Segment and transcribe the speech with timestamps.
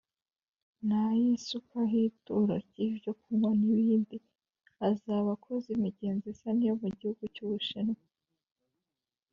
[0.87, 4.17] nayisukaho ituro ry ibyokunywa nibindi
[4.89, 7.99] azaba akoze imigenzo isa niyo mu gihugu cy’ ubushinwa.